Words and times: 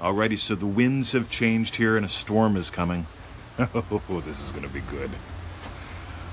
Alrighty, 0.00 0.38
so 0.38 0.54
the 0.54 0.64
winds 0.64 1.12
have 1.12 1.28
changed 1.28 1.76
here 1.76 1.94
and 1.94 2.06
a 2.06 2.08
storm 2.08 2.56
is 2.56 2.70
coming. 2.70 3.06
Oh, 4.08 4.22
this 4.24 4.42
is 4.42 4.50
going 4.50 4.62
to 4.62 4.72
be 4.72 4.80
good. 4.80 5.10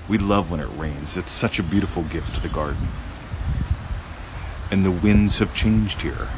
We 0.07 0.17
love 0.17 0.49
when 0.49 0.61
it 0.61 0.69
rains. 0.77 1.17
It's 1.17 1.31
such 1.31 1.59
a 1.59 1.63
beautiful 1.63 2.03
gift 2.03 2.35
to 2.35 2.41
the 2.41 2.47
garden. 2.47 2.87
And 4.71 4.85
the 4.85 4.91
winds 4.91 5.39
have 5.39 5.53
changed 5.53 6.03
here. 6.03 6.29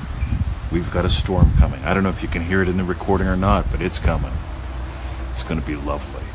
We've 0.72 0.90
got 0.92 1.06
a 1.06 1.10
storm 1.10 1.52
coming. 1.58 1.84
I 1.84 1.94
don't 1.94 2.02
know 2.02 2.10
if 2.10 2.24
you 2.24 2.30
can 2.30 2.42
hear 2.42 2.64
it 2.64 2.70
in 2.70 2.78
the 2.78 2.84
recording 2.84 3.28
or 3.28 3.38
not, 3.38 3.70
but 3.70 3.82
it's 3.82 4.00
coming. 4.00 4.34
It's 5.32 5.44
going 5.44 5.62
to 5.62 5.68
be 5.68 5.76
lovely. 5.76 6.26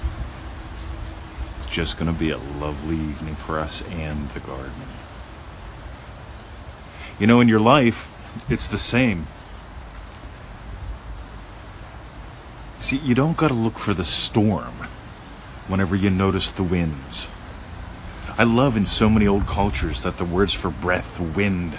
It's 1.59 1.67
just 1.67 1.99
going 1.99 2.13
to 2.13 2.19
be 2.19 2.31
a 2.31 2.39
lovely 2.39 2.97
evening 2.97 3.35
for 3.35 3.59
us 3.59 3.83
and 3.91 4.29
the 4.31 4.41
garden. 4.41 4.71
You 7.19 7.27
know, 7.27 7.41
in 7.41 7.49
your 7.49 7.61
life, 7.61 8.09
it's 8.49 8.69
the 8.69 8.79
same. 8.79 9.27
See, 12.85 12.99
you 12.99 13.15
don't 13.15 13.39
got 13.39 13.49
to 13.49 13.55
look 13.55 13.79
for 13.79 13.95
the 13.95 14.05
storm 14.05 14.75
whenever 15.69 15.97
you 15.97 16.11
notice 16.11 16.51
the 16.51 16.63
winds. 16.63 17.31
I 18.37 18.45
love 18.45 18.77
in 18.77 18.85
so 18.85 19.09
many 19.09 19.27
old 19.27 19.47
cultures 19.47 20.03
that 20.03 20.19
the 20.19 20.25
words 20.27 20.53
for 20.53 20.69
breath, 20.69 21.19
wind, 21.19 21.79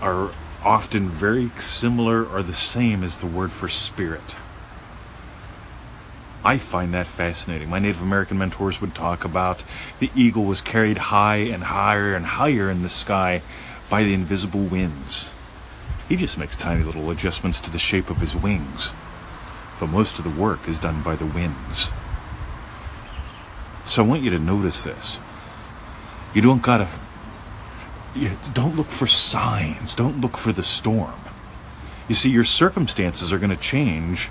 are 0.00 0.30
often 0.64 1.08
very 1.08 1.48
similar 1.58 2.24
or 2.24 2.44
the 2.44 2.54
same 2.54 3.02
as 3.02 3.18
the 3.18 3.26
word 3.26 3.50
for 3.50 3.66
spirit. 3.66 4.36
I 6.44 6.58
find 6.58 6.94
that 6.94 7.08
fascinating. 7.08 7.68
My 7.68 7.80
Native 7.80 8.00
American 8.00 8.38
mentors 8.38 8.80
would 8.80 8.94
talk 8.94 9.24
about 9.24 9.64
the 9.98 10.12
eagle 10.14 10.44
was 10.44 10.60
carried 10.60 10.98
high 10.98 11.38
and 11.38 11.64
higher 11.64 12.14
and 12.14 12.24
higher 12.24 12.70
in 12.70 12.82
the 12.82 12.88
sky 12.88 13.42
by 13.90 14.04
the 14.04 14.14
invisible 14.14 14.62
winds. 14.62 15.32
He 16.08 16.14
just 16.14 16.38
makes 16.38 16.56
tiny 16.56 16.84
little 16.84 17.10
adjustments 17.10 17.58
to 17.58 17.70
the 17.72 17.80
shape 17.80 18.10
of 18.10 18.18
his 18.18 18.36
wings 18.36 18.92
but 19.80 19.88
most 19.88 20.18
of 20.18 20.24
the 20.24 20.40
work 20.40 20.68
is 20.68 20.78
done 20.78 21.02
by 21.02 21.16
the 21.16 21.24
winds. 21.24 21.90
So 23.86 24.04
I 24.04 24.06
want 24.06 24.22
you 24.22 24.30
to 24.30 24.38
notice 24.38 24.84
this. 24.84 25.20
You 26.34 26.42
don't 26.42 26.62
gotta. 26.62 26.86
You 28.14 28.32
don't 28.52 28.76
look 28.76 28.88
for 28.88 29.06
signs. 29.06 29.94
Don't 29.94 30.20
look 30.20 30.36
for 30.36 30.52
the 30.52 30.62
storm. 30.62 31.18
You 32.08 32.14
see, 32.14 32.30
your 32.30 32.44
circumstances 32.44 33.32
are 33.32 33.38
to 33.38 33.56
change 33.56 34.30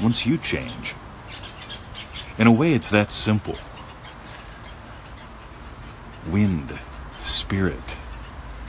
once 0.00 0.26
you 0.26 0.38
change. 0.38 0.94
In 2.38 2.46
a 2.46 2.52
way, 2.52 2.72
it's 2.72 2.90
that 2.90 3.10
simple. 3.10 3.56
Wind, 6.30 6.78
spirit, 7.18 7.96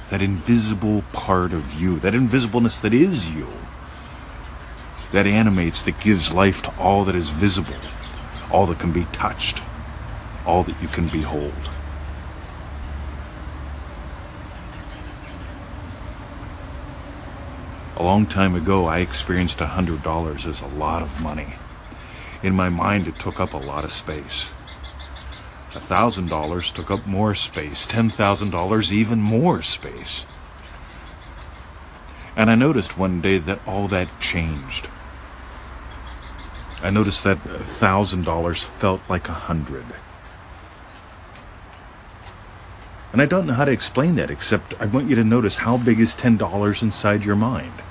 that 0.09 0.21
invisible 0.21 1.03
part 1.13 1.53
of 1.53 1.79
you, 1.79 1.99
that 1.99 2.13
invisibleness 2.13 2.81
that 2.81 2.93
is 2.93 3.29
you 3.29 3.47
that 5.11 5.27
animates, 5.27 5.81
that 5.83 5.99
gives 5.99 6.33
life 6.33 6.61
to 6.63 6.77
all 6.77 7.03
that 7.05 7.15
is 7.15 7.29
visible, 7.29 7.75
all 8.51 8.65
that 8.65 8.79
can 8.79 8.91
be 8.91 9.05
touched, 9.05 9.63
all 10.45 10.63
that 10.63 10.81
you 10.81 10.87
can 10.87 11.07
behold. 11.07 11.69
A 17.95 18.03
long 18.03 18.27
time 18.27 18.53
ago, 18.53 18.85
I 18.85 18.99
experienced 18.99 19.57
$100 19.57 20.47
as 20.47 20.61
a 20.61 20.67
lot 20.67 21.01
of 21.01 21.19
money. 21.19 21.55
In 22.43 22.55
my 22.55 22.69
mind, 22.69 23.07
it 23.07 23.15
took 23.15 23.39
up 23.39 23.53
a 23.53 23.57
lot 23.57 23.83
of 23.83 23.91
space. 23.91 24.51
$1,000 25.71 26.73
took 26.73 26.91
up 26.91 27.07
more 27.07 27.33
space, 27.33 27.87
$10,000 27.87 28.91
even 28.91 29.19
more 29.19 29.61
space. 29.63 30.25
And 32.35 32.51
I 32.51 32.55
noticed 32.55 32.99
one 32.99 33.19
day 33.19 33.39
that 33.39 33.59
all 33.67 33.87
that 33.87 34.19
changed. 34.19 34.89
I 36.83 36.89
noticed 36.89 37.23
that 37.23 37.43
$1,000 37.43 38.63
felt 38.63 39.01
like 39.09 39.29
a 39.29 39.33
hundred. 39.33 39.85
And 43.11 43.21
I 43.21 43.25
don't 43.25 43.47
know 43.47 43.53
how 43.53 43.65
to 43.65 43.71
explain 43.71 44.15
that 44.15 44.29
except 44.29 44.79
I 44.79 44.85
want 44.85 45.09
you 45.09 45.15
to 45.15 45.23
notice 45.23 45.57
how 45.57 45.77
big 45.77 45.99
is 45.99 46.15
$10 46.15 46.83
inside 46.83 47.25
your 47.25 47.35
mind? 47.35 47.81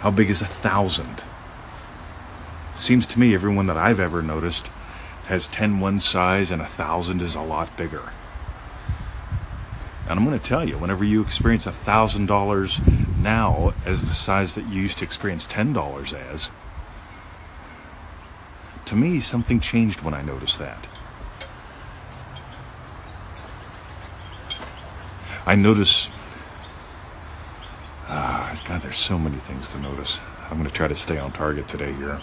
How 0.00 0.10
big 0.10 0.28
is 0.28 0.40
a 0.40 0.46
thousand? 0.46 1.22
Seems 2.74 3.06
to 3.06 3.20
me 3.20 3.34
everyone 3.34 3.66
that 3.68 3.76
I've 3.76 4.00
ever 4.00 4.22
noticed 4.22 4.68
has 5.26 5.46
10 5.48 5.78
one 5.78 6.00
size 6.00 6.50
and 6.50 6.60
a 6.60 6.66
thousand 6.66 7.22
is 7.22 7.34
a 7.34 7.42
lot 7.42 7.76
bigger. 7.76 8.10
And 10.08 10.18
I'm 10.18 10.26
going 10.26 10.38
to 10.38 10.44
tell 10.44 10.68
you, 10.68 10.76
whenever 10.76 11.04
you 11.04 11.22
experience 11.22 11.66
a 11.66 11.72
thousand 11.72 12.26
dollars 12.26 12.80
now 13.18 13.72
as 13.86 14.02
the 14.02 14.14
size 14.14 14.54
that 14.54 14.68
you 14.68 14.82
used 14.82 14.98
to 14.98 15.04
experience 15.04 15.46
ten 15.46 15.72
dollars 15.72 16.12
as, 16.12 16.50
to 18.94 19.00
me, 19.00 19.18
something 19.18 19.58
changed 19.58 20.02
when 20.02 20.14
I 20.14 20.22
noticed 20.22 20.58
that. 20.60 20.88
I 25.44 25.56
notice. 25.56 26.08
Ah, 28.06 28.54
God, 28.64 28.82
there's 28.82 28.98
so 28.98 29.18
many 29.18 29.36
things 29.36 29.68
to 29.70 29.80
notice. 29.80 30.20
I'm 30.48 30.58
going 30.58 30.68
to 30.68 30.74
try 30.74 30.86
to 30.86 30.94
stay 30.94 31.18
on 31.18 31.32
target 31.32 31.66
today 31.66 31.92
here. 31.92 32.20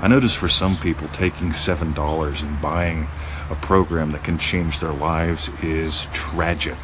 I 0.00 0.08
notice 0.08 0.34
for 0.34 0.48
some 0.48 0.74
people, 0.74 1.06
taking 1.08 1.50
$7 1.50 2.42
and 2.42 2.60
buying 2.60 3.06
a 3.48 3.54
program 3.54 4.10
that 4.10 4.24
can 4.24 4.38
change 4.38 4.80
their 4.80 4.92
lives 4.92 5.50
is 5.62 6.06
tragic. 6.12 6.78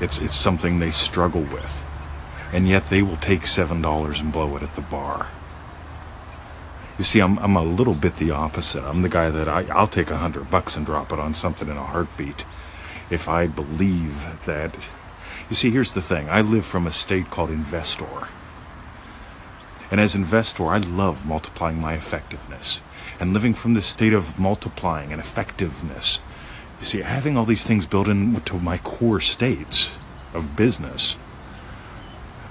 It's, 0.00 0.18
it's 0.18 0.34
something 0.34 0.78
they 0.78 0.90
struggle 0.90 1.42
with. 1.42 1.84
And 2.52 2.66
yet 2.66 2.88
they 2.88 3.02
will 3.02 3.16
take 3.16 3.42
$7 3.42 4.20
and 4.20 4.32
blow 4.32 4.56
it 4.56 4.62
at 4.62 4.74
the 4.74 4.80
bar. 4.80 5.28
You 6.98 7.04
see, 7.04 7.20
I'm, 7.20 7.38
I'm 7.38 7.56
a 7.56 7.62
little 7.62 7.94
bit 7.94 8.16
the 8.16 8.30
opposite. 8.30 8.84
I'm 8.84 9.02
the 9.02 9.08
guy 9.08 9.30
that 9.30 9.48
I, 9.48 9.64
I'll 9.70 9.86
take 9.86 10.10
a 10.10 10.18
hundred 10.18 10.50
bucks 10.50 10.76
and 10.76 10.84
drop 10.84 11.12
it 11.12 11.18
on 11.18 11.32
something 11.32 11.68
in 11.68 11.76
a 11.76 11.84
heartbeat 11.84 12.44
if 13.10 13.28
I 13.28 13.46
believe 13.46 14.44
that. 14.44 14.76
You 15.48 15.56
see, 15.56 15.70
here's 15.70 15.92
the 15.92 16.02
thing 16.02 16.28
I 16.28 16.42
live 16.42 16.64
from 16.64 16.86
a 16.86 16.92
state 16.92 17.30
called 17.30 17.50
Investor. 17.50 18.28
And 19.90 20.00
as 20.00 20.14
investor, 20.14 20.66
I 20.66 20.78
love 20.78 21.26
multiplying 21.26 21.80
my 21.80 21.94
effectiveness. 21.94 22.80
And 23.18 23.32
living 23.32 23.54
from 23.54 23.74
this 23.74 23.86
state 23.86 24.12
of 24.12 24.38
multiplying 24.38 25.10
and 25.10 25.20
effectiveness 25.20 26.20
you 26.80 26.86
see, 26.86 27.00
having 27.02 27.36
all 27.36 27.44
these 27.44 27.66
things 27.66 27.86
built 27.86 28.08
into 28.08 28.58
my 28.58 28.78
core 28.78 29.20
states 29.20 29.96
of 30.32 30.56
business, 30.56 31.14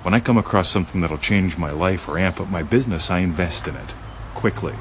when 0.04 0.14
I 0.14 0.20
come 0.20 0.38
across 0.38 0.70
something 0.70 1.02
that'll 1.02 1.18
change 1.18 1.58
my 1.58 1.72
life 1.72 2.08
or 2.08 2.20
amp 2.20 2.40
up 2.40 2.50
my 2.50 2.64
business, 2.64 3.10
I 3.10 3.20
invest 3.20 3.68
in 3.68 3.76
it 3.76 3.96
quickly. 4.36 4.76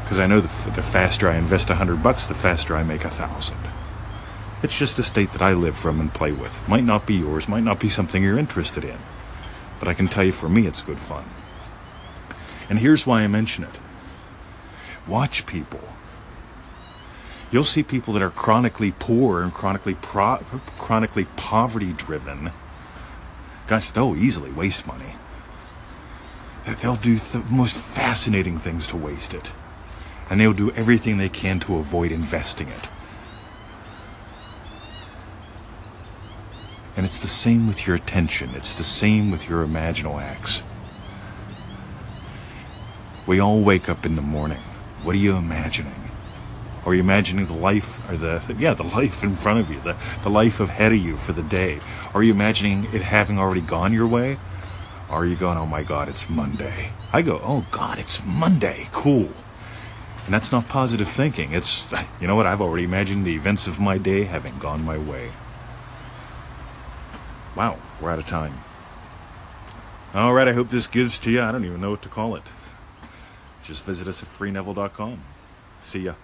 Because 0.00 0.18
I 0.18 0.26
know 0.26 0.40
the, 0.40 0.70
the 0.70 0.82
faster 0.82 1.28
I 1.28 1.36
invest 1.36 1.70
a 1.70 1.76
hundred 1.76 2.02
bucks, 2.02 2.26
the 2.26 2.34
faster 2.34 2.74
I 2.74 2.82
make 2.82 3.04
a 3.04 3.10
thousand. 3.10 3.58
It's 4.62 4.76
just 4.76 4.98
a 4.98 5.04
state 5.04 5.32
that 5.32 5.42
I 5.42 5.52
live 5.52 5.78
from 5.78 6.00
and 6.00 6.12
play 6.12 6.32
with. 6.32 6.68
Might 6.68 6.84
not 6.84 7.06
be 7.06 7.14
yours, 7.14 7.48
might 7.48 7.62
not 7.62 7.78
be 7.78 7.88
something 7.88 8.22
you're 8.22 8.38
interested 8.38 8.84
in. 8.84 8.98
But 9.78 9.86
I 9.86 9.94
can 9.94 10.08
tell 10.08 10.24
you 10.24 10.32
for 10.32 10.48
me, 10.48 10.66
it's 10.66 10.82
good 10.82 10.98
fun. 10.98 11.24
And 12.68 12.80
here's 12.80 13.06
why 13.06 13.22
I 13.22 13.28
mention 13.28 13.62
it 13.62 13.78
watch 15.06 15.46
people 15.46 15.80
You'll 17.50 17.64
see 17.64 17.82
people 17.82 18.12
that 18.14 18.22
are 18.22 18.30
chronically 18.30 18.92
poor 18.98 19.42
and 19.42 19.52
chronically 19.52 19.94
pro- 19.94 20.42
chronically 20.78 21.24
poverty 21.36 21.92
driven. 21.94 22.52
Gosh, 23.66 23.90
they'll 23.90 24.16
easily 24.16 24.50
waste 24.50 24.86
money. 24.86 25.14
They'll 26.82 26.96
do 26.96 27.16
the 27.16 27.38
most 27.50 27.74
fascinating 27.74 28.58
things 28.58 28.86
to 28.88 28.96
waste 28.96 29.32
it. 29.32 29.52
And 30.28 30.38
they'll 30.38 30.52
do 30.52 30.70
everything 30.72 31.16
they 31.16 31.30
can 31.30 31.58
to 31.60 31.76
avoid 31.76 32.12
investing 32.12 32.68
it. 32.68 32.88
And 36.96 37.06
it's 37.06 37.20
the 37.20 37.28
same 37.28 37.66
with 37.66 37.86
your 37.86 37.96
attention. 37.96 38.50
It's 38.54 38.76
the 38.76 38.84
same 38.84 39.30
with 39.30 39.48
your 39.48 39.64
imaginal 39.64 40.20
acts. 40.20 40.62
We 43.26 43.40
all 43.40 43.62
wake 43.62 43.88
up 43.88 44.04
in 44.04 44.16
the 44.16 44.22
morning. 44.22 44.58
What 45.02 45.14
are 45.14 45.18
you 45.18 45.36
imagining? 45.36 46.07
Are 46.88 46.94
you 46.94 47.00
imagining 47.00 47.44
the 47.44 47.52
life 47.52 48.10
or 48.10 48.16
the 48.16 48.42
yeah 48.58 48.72
the 48.72 48.82
life 48.82 49.22
in 49.22 49.36
front 49.36 49.60
of 49.60 49.70
you, 49.70 49.78
the 49.80 49.94
the 50.22 50.30
life 50.30 50.58
ahead 50.58 50.90
of 50.90 50.96
you 50.96 51.18
for 51.18 51.34
the 51.34 51.42
day? 51.42 51.80
Are 52.14 52.22
you 52.22 52.32
imagining 52.32 52.84
it 52.94 53.02
having 53.02 53.38
already 53.38 53.60
gone 53.60 53.92
your 53.92 54.06
way? 54.06 54.38
Or 55.10 55.16
are 55.16 55.26
you 55.26 55.36
going, 55.36 55.58
oh 55.58 55.66
my 55.66 55.82
God, 55.82 56.08
it's 56.08 56.30
Monday? 56.30 56.92
I 57.12 57.20
go, 57.20 57.42
oh 57.44 57.66
God, 57.72 57.98
it's 57.98 58.24
Monday. 58.24 58.88
Cool. 58.90 59.28
And 60.24 60.32
that's 60.32 60.50
not 60.50 60.66
positive 60.68 61.08
thinking. 61.08 61.52
It's, 61.52 61.92
you 62.22 62.26
know 62.26 62.36
what, 62.36 62.46
I've 62.46 62.62
already 62.62 62.84
imagined 62.84 63.26
the 63.26 63.34
events 63.34 63.66
of 63.66 63.78
my 63.78 63.98
day 63.98 64.24
having 64.24 64.58
gone 64.58 64.82
my 64.82 64.96
way. 64.96 65.32
Wow, 67.54 67.76
we're 68.00 68.10
out 68.10 68.18
of 68.18 68.26
time. 68.26 68.54
All 70.14 70.32
right, 70.32 70.48
I 70.48 70.54
hope 70.54 70.70
this 70.70 70.86
gives 70.86 71.18
to 71.18 71.30
you. 71.30 71.42
I 71.42 71.52
don't 71.52 71.66
even 71.66 71.82
know 71.82 71.90
what 71.90 72.00
to 72.00 72.08
call 72.08 72.34
it. 72.34 72.44
Just 73.62 73.84
visit 73.84 74.08
us 74.08 74.22
at 74.22 74.28
freeneville.com. 74.30 75.20
See 75.82 76.00
ya. 76.00 76.14